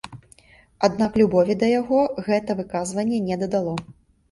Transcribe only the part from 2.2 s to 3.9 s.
гэта выказванне не дадало.